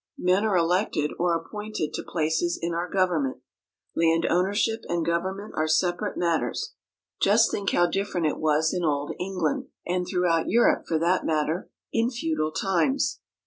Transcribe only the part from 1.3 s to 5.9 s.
appointed to places in our government. Land ownership and government are